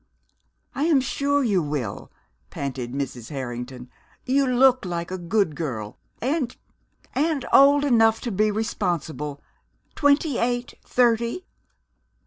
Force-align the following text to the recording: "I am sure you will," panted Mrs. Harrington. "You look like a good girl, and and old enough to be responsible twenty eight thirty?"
"I 0.73 0.85
am 0.85 0.99
sure 0.99 1.43
you 1.43 1.61
will," 1.61 2.11
panted 2.49 2.91
Mrs. 2.91 3.29
Harrington. 3.29 3.87
"You 4.25 4.47
look 4.47 4.83
like 4.83 5.11
a 5.11 5.17
good 5.19 5.55
girl, 5.55 5.99
and 6.19 6.57
and 7.13 7.45
old 7.53 7.85
enough 7.85 8.19
to 8.21 8.31
be 8.31 8.49
responsible 8.49 9.43
twenty 9.93 10.39
eight 10.39 10.73
thirty?" 10.83 11.45